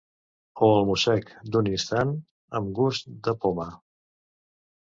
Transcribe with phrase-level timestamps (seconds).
[0.67, 2.15] O el mossec d'un instant
[2.63, 3.71] amb gust de poma.